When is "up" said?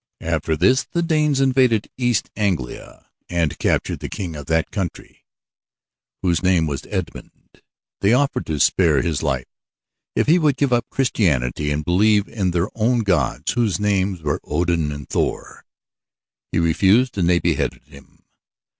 10.73-10.89